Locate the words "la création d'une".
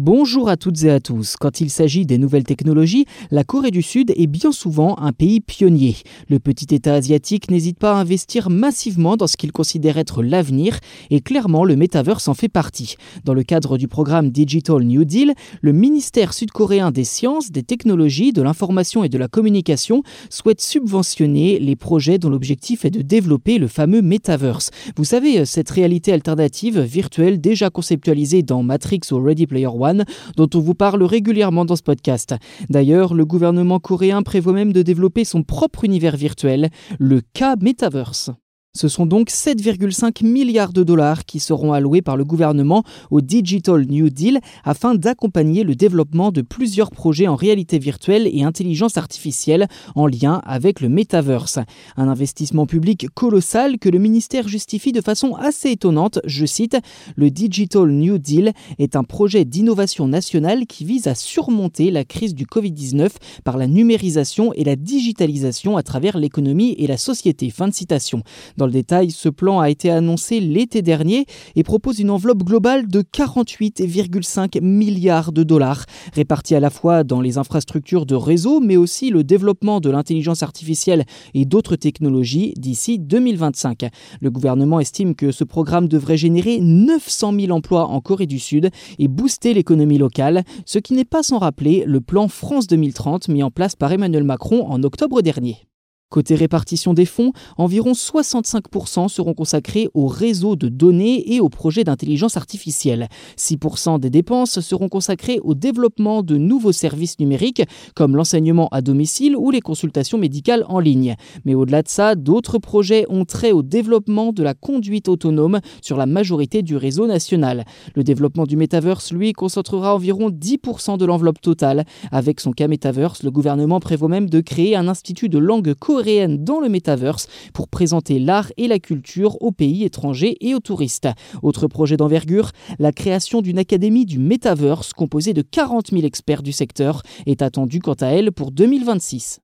132.78-133.58